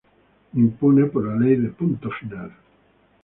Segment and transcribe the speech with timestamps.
[0.55, 2.51] Impune por la Ley de Punto Final.